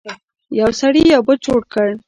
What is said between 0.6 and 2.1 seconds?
سړي یو بت جوړ کړ.